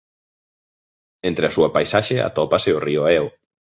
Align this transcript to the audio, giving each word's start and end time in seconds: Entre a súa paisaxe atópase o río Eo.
Entre 1.29 1.45
a 1.47 1.53
súa 1.55 1.73
paisaxe 1.75 2.15
atópase 2.29 2.69
o 2.77 2.83
río 2.87 3.01
Eo. 3.17 3.27